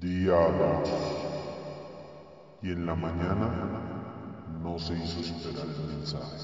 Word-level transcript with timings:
Día 0.00 0.32
2. 0.32 0.88
Y 2.62 2.70
en 2.70 2.86
la 2.86 2.94
mañana 2.94 3.48
no 4.62 4.78
se 4.78 4.94
hizo 4.94 5.20
esperar 5.20 5.66
el 5.66 5.96
mensaje. 5.96 6.36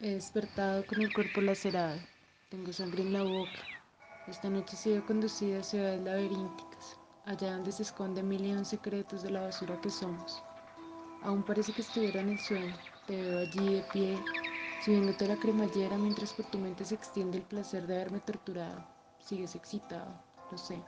He 0.00 0.14
despertado 0.14 0.86
con 0.86 1.02
el 1.02 1.12
cuerpo 1.12 1.40
lacerado. 1.40 1.98
Tengo 2.48 2.72
sangre 2.72 3.02
en 3.02 3.12
la 3.12 3.22
boca. 3.22 3.50
Esta 4.28 4.48
noche 4.48 4.74
he 4.74 4.78
sido 4.78 5.06
conducida 5.06 5.60
a 5.60 5.62
ciudades 5.62 6.00
laberínticas, 6.02 6.96
allá 7.26 7.52
donde 7.52 7.72
se 7.72 7.82
esconden 7.82 8.28
mil 8.28 8.44
y 8.44 8.52
un 8.52 8.64
secretos 8.64 9.22
de 9.22 9.30
la 9.30 9.42
basura 9.42 9.80
que 9.80 9.90
somos. 9.90 10.42
Aún 11.22 11.42
parece 11.42 11.72
que 11.72 11.82
estuviera 11.82 12.20
en 12.20 12.30
el 12.30 12.38
sueño. 12.38 12.74
Te 13.06 13.16
veo 13.16 13.40
allí 13.40 13.74
de 13.74 13.82
pie, 13.92 14.18
subiéndote 14.84 15.28
la 15.28 15.36
cremallera 15.36 15.96
mientras 15.98 16.32
por 16.32 16.46
tu 16.46 16.58
mente 16.58 16.84
se 16.84 16.94
extiende 16.94 17.38
el 17.38 17.44
placer 17.44 17.86
de 17.86 17.94
haberme 17.94 18.20
torturado. 18.20 18.84
Sigues 19.18 19.54
excitado, 19.54 20.12
lo 20.50 20.58
sé. 20.58 20.80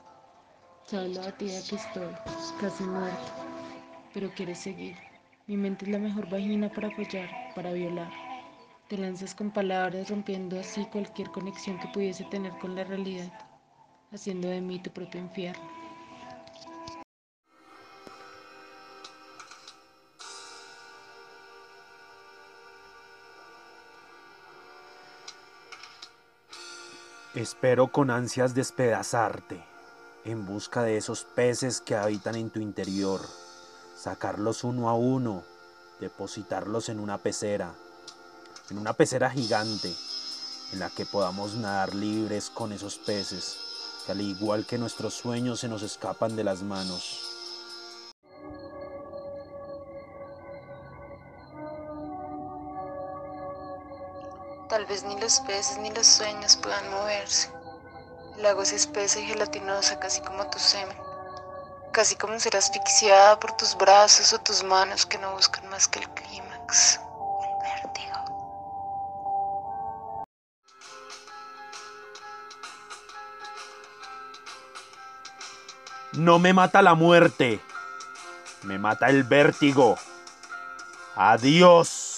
Sabes 0.85 1.15
la 1.15 1.25
batida 1.25 1.61
que 1.69 1.75
estoy, 1.75 2.13
casi 2.59 2.83
muerto. 2.83 3.31
Pero 4.13 4.29
quieres 4.35 4.59
seguir. 4.59 4.97
Mi 5.47 5.57
mente 5.57 5.85
es 5.85 5.91
la 5.91 5.99
mejor 5.99 6.29
vagina 6.29 6.69
para 6.69 6.89
follar, 6.91 7.29
para 7.55 7.73
violar. 7.73 8.11
Te 8.89 8.97
lanzas 8.97 9.33
con 9.33 9.51
palabras 9.51 10.09
rompiendo 10.09 10.59
así 10.59 10.85
cualquier 10.85 11.29
conexión 11.29 11.79
que 11.79 11.87
pudiese 11.87 12.25
tener 12.25 12.51
con 12.59 12.75
la 12.75 12.83
realidad, 12.83 13.31
haciendo 14.11 14.49
de 14.49 14.61
mí 14.61 14.79
tu 14.79 14.89
propio 14.91 15.21
infierno. 15.21 15.82
Espero 27.35 27.87
con 27.87 28.11
ansias 28.11 28.53
despedazarte, 28.53 29.65
en 30.23 30.45
busca 30.45 30.83
de 30.83 30.97
esos 30.97 31.23
peces 31.23 31.81
que 31.81 31.95
habitan 31.95 32.35
en 32.35 32.51
tu 32.51 32.59
interior, 32.59 33.21
sacarlos 33.97 34.63
uno 34.63 34.87
a 34.87 34.93
uno, 34.93 35.43
depositarlos 35.99 36.89
en 36.89 36.99
una 36.99 37.17
pecera, 37.17 37.73
en 38.69 38.77
una 38.77 38.93
pecera 38.93 39.31
gigante, 39.31 39.91
en 40.73 40.79
la 40.79 40.91
que 40.91 41.07
podamos 41.07 41.55
nadar 41.55 41.95
libres 41.95 42.51
con 42.51 42.71
esos 42.71 42.99
peces, 42.99 43.57
que 44.05 44.11
al 44.11 44.21
igual 44.21 44.67
que 44.67 44.77
nuestros 44.77 45.15
sueños 45.15 45.61
se 45.61 45.67
nos 45.67 45.81
escapan 45.81 46.35
de 46.35 46.43
las 46.43 46.61
manos. 46.61 47.32
Tal 54.73 54.87
vez 54.87 55.03
ni 55.03 55.19
los 55.19 55.39
peces 55.41 55.77
ni 55.77 55.91
los 55.91 56.07
sueños 56.07 56.55
puedan 56.55 56.89
moverse. 56.89 57.47
El 58.39 58.45
agua 58.47 58.63
es 58.63 58.73
espesa 58.73 59.19
y 59.19 59.25
gelatinosa, 59.27 59.99
casi 59.99 60.19
como 60.21 60.49
tu 60.49 60.57
semen. 60.57 60.97
Casi 61.91 62.15
como 62.15 62.39
ser 62.39 62.57
asfixiada 62.57 63.39
por 63.39 63.55
tus 63.55 63.77
brazos 63.77 64.33
o 64.33 64.39
tus 64.39 64.63
manos 64.63 65.05
que 65.05 65.19
no 65.19 65.31
buscan 65.33 65.69
más 65.69 65.87
que 65.87 65.99
el 65.99 66.09
clímax, 66.09 66.99
el 67.43 67.83
vértigo. 67.83 68.17
No 76.13 76.39
me 76.39 76.51
mata 76.51 76.81
la 76.81 76.95
muerte, 76.95 77.61
me 78.63 78.79
mata 78.79 79.07
el 79.09 79.23
vértigo. 79.23 79.99
Adiós. 81.15 82.12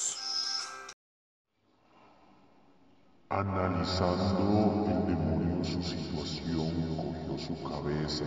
Analizando 3.29 4.85
el 4.87 5.07
demonio 5.07 5.63
su 5.63 5.81
situación, 5.81 6.71
cogió 6.95 7.39
su 7.39 7.63
cabeza, 7.67 8.23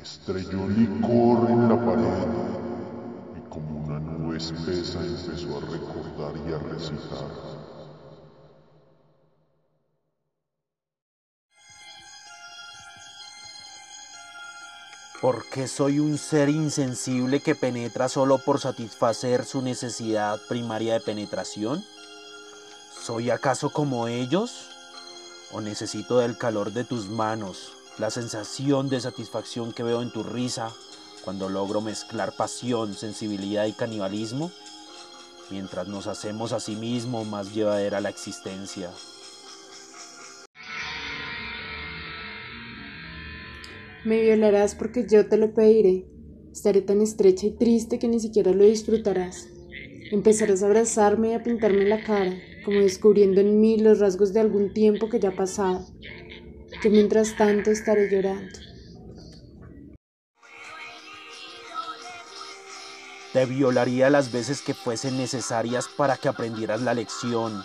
estrelló 0.00 0.68
licor 0.68 1.50
en 1.50 1.68
la 1.68 1.84
pared 1.84 2.28
y 3.36 3.50
como 3.50 3.84
una 3.84 3.98
nube 3.98 4.36
espesa 4.36 5.00
empezó 5.04 5.58
a 5.58 5.60
recordar 5.62 6.34
y 6.48 6.52
a 6.52 6.58
recitar. 6.58 7.26
¿Por 15.20 15.44
qué 15.50 15.66
soy 15.66 15.98
un 15.98 16.16
ser 16.16 16.48
insensible 16.48 17.40
que 17.40 17.56
penetra 17.56 18.08
solo 18.08 18.38
por 18.38 18.60
satisfacer 18.60 19.44
su 19.44 19.62
necesidad 19.62 20.38
primaria 20.48 20.94
de 20.94 21.00
penetración? 21.00 21.84
¿Soy 23.02 23.30
acaso 23.30 23.70
como 23.70 24.08
ellos? 24.08 24.68
¿O 25.52 25.62
necesito 25.62 26.18
del 26.18 26.36
calor 26.36 26.72
de 26.74 26.84
tus 26.84 27.08
manos, 27.08 27.72
la 27.98 28.10
sensación 28.10 28.90
de 28.90 29.00
satisfacción 29.00 29.72
que 29.72 29.82
veo 29.82 30.02
en 30.02 30.12
tu 30.12 30.22
risa 30.22 30.70
cuando 31.24 31.48
logro 31.48 31.80
mezclar 31.80 32.36
pasión, 32.36 32.92
sensibilidad 32.92 33.64
y 33.64 33.72
canibalismo? 33.72 34.52
Mientras 35.50 35.88
nos 35.88 36.06
hacemos 36.08 36.52
a 36.52 36.60
sí 36.60 36.76
mismo 36.76 37.24
más 37.24 37.54
llevadera 37.54 38.02
la 38.02 38.10
existencia. 38.10 38.90
Me 44.04 44.20
violarás 44.20 44.74
porque 44.74 45.06
yo 45.10 45.26
te 45.26 45.38
lo 45.38 45.54
pediré. 45.54 46.06
Estaré 46.52 46.82
tan 46.82 47.00
estrecha 47.00 47.46
y 47.46 47.52
triste 47.52 47.98
que 47.98 48.08
ni 48.08 48.20
siquiera 48.20 48.52
lo 48.52 48.64
disfrutarás. 48.64 49.48
Empezarás 50.10 50.64
a 50.64 50.66
abrazarme 50.66 51.30
y 51.30 51.34
a 51.34 51.42
pintarme 51.44 51.84
la 51.84 52.02
cara, 52.02 52.36
como 52.64 52.80
descubriendo 52.80 53.40
en 53.40 53.60
mí 53.60 53.78
los 53.78 54.00
rasgos 54.00 54.32
de 54.32 54.40
algún 54.40 54.72
tiempo 54.72 55.08
que 55.08 55.20
ya 55.20 55.28
ha 55.28 55.36
pasado. 55.36 55.86
Yo 56.82 56.90
mientras 56.90 57.36
tanto 57.36 57.70
estaré 57.70 58.10
llorando. 58.10 58.58
Te 63.32 63.46
violaría 63.46 64.10
las 64.10 64.32
veces 64.32 64.62
que 64.62 64.74
fuesen 64.74 65.16
necesarias 65.16 65.86
para 65.96 66.16
que 66.16 66.28
aprendieras 66.28 66.82
la 66.82 66.94
lección. 66.94 67.64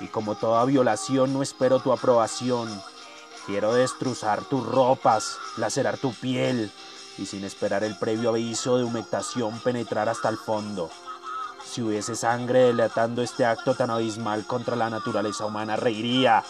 Y 0.00 0.06
como 0.06 0.36
toda 0.36 0.64
violación 0.64 1.34
no 1.34 1.42
espero 1.42 1.80
tu 1.80 1.92
aprobación. 1.92 2.70
Quiero 3.46 3.74
destrozar 3.74 4.42
tus 4.44 4.66
ropas, 4.66 5.36
lacerar 5.58 5.98
tu 5.98 6.14
piel 6.14 6.72
y 7.18 7.26
sin 7.26 7.44
esperar 7.44 7.84
el 7.84 7.98
previo 7.98 8.30
aviso 8.30 8.78
de 8.78 8.84
humectación 8.84 9.58
penetrar 9.60 10.08
hasta 10.08 10.30
el 10.30 10.38
fondo. 10.38 10.90
Si 11.66 11.82
hubiese 11.82 12.14
sangre 12.14 12.60
delatando 12.66 13.22
este 13.22 13.44
acto 13.44 13.74
tan 13.74 13.90
abismal 13.90 14.46
contra 14.46 14.76
la 14.76 14.90
naturaleza 14.90 15.46
humana, 15.46 15.76
reiría. 15.76 16.44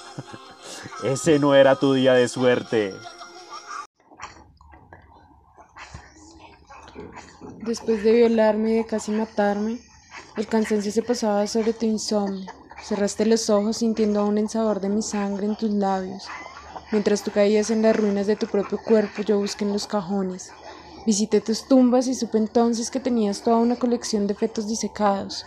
Ese 1.05 1.39
no 1.39 1.55
era 1.55 1.77
tu 1.77 1.95
día 1.95 2.13
de 2.15 2.29
suerte. 2.29 2.95
Después 7.65 8.05
de 8.05 8.13
violarme 8.13 8.73
y 8.73 8.75
de 8.75 8.87
casi 8.87 9.11
matarme, 9.11 9.81
el 10.37 10.47
cansancio 10.47 10.93
se 10.93 11.03
pasaba 11.03 11.47
sobre 11.47 11.73
tu 11.73 11.87
insomnio. 11.87 12.51
Cerraste 12.83 13.25
los 13.25 13.49
ojos 13.49 13.79
sintiendo 13.79 14.21
aún 14.21 14.37
el 14.37 14.51
sabor 14.51 14.81
de 14.81 14.91
mi 14.91 15.01
sangre 15.01 15.47
en 15.47 15.57
tus 15.57 15.71
labios. 15.71 16.25
Mientras 16.93 17.23
tú 17.23 17.31
caías 17.31 17.71
en 17.71 17.81
las 17.81 17.97
ruinas 17.97 18.27
de 18.27 18.37
tu 18.37 18.47
propio 18.47 18.79
cuerpo, 18.79 19.23
yo 19.23 19.39
busqué 19.39 19.65
en 19.65 19.73
los 19.73 19.87
cajones. 19.87 20.53
Visité 21.07 21.41
tus 21.41 21.69
tumbas 21.69 22.07
y 22.07 22.15
supe 22.15 22.39
entonces 22.39 22.91
que 22.91 23.01
tenías 23.01 23.43
toda 23.43 23.59
una 23.59 23.77
colección 23.77 24.27
de 24.27 24.35
fetos 24.35 24.67
disecados, 24.67 25.45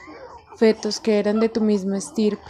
fetos 0.55 0.99
que 0.99 1.17
eran 1.17 1.39
de 1.39 1.49
tu 1.49 1.61
misma 1.61 1.97
estirpe. 1.97 2.43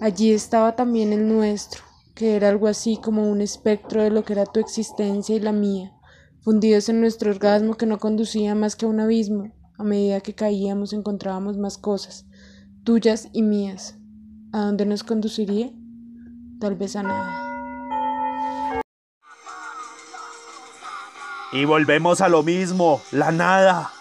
Allí 0.00 0.32
estaba 0.32 0.76
también 0.76 1.12
el 1.12 1.28
nuestro, 1.28 1.82
que 2.14 2.36
era 2.36 2.48
algo 2.48 2.68
así 2.68 2.98
como 3.02 3.28
un 3.30 3.40
espectro 3.40 4.02
de 4.02 4.10
lo 4.10 4.24
que 4.24 4.34
era 4.34 4.46
tu 4.46 4.60
existencia 4.60 5.34
y 5.34 5.40
la 5.40 5.52
mía, 5.52 5.92
fundidos 6.40 6.88
en 6.88 7.00
nuestro 7.00 7.30
orgasmo 7.30 7.74
que 7.74 7.86
no 7.86 7.98
conducía 7.98 8.54
más 8.54 8.76
que 8.76 8.86
a 8.86 8.88
un 8.88 9.00
abismo. 9.00 9.52
A 9.78 9.84
medida 9.84 10.20
que 10.20 10.34
caíamos 10.34 10.92
encontrábamos 10.92 11.56
más 11.56 11.76
cosas, 11.76 12.26
tuyas 12.84 13.28
y 13.32 13.42
mías. 13.42 13.96
¿A 14.52 14.66
dónde 14.66 14.86
nos 14.86 15.02
conduciría? 15.02 15.72
Tal 16.60 16.76
vez 16.76 16.94
a 16.94 17.02
nada. 17.02 17.41
Y 21.52 21.66
volvemos 21.66 22.22
a 22.22 22.28
lo 22.30 22.42
mismo, 22.42 23.02
la 23.10 23.30
nada. 23.30 23.92